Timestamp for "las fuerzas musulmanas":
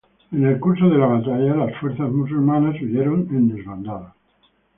1.57-2.73